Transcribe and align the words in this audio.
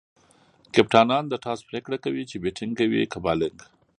کپتانان 0.75 1.23
د 1.29 1.33
ټاس 1.43 1.59
پرېکړه 1.69 1.97
کوي، 2.05 2.23
چي 2.29 2.35
بيټینګ 2.43 2.73
کوي؛ 2.79 3.01
که 3.11 3.17
بالینګ. 3.23 3.59